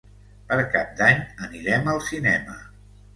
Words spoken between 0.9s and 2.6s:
d'Any anirem al cinema.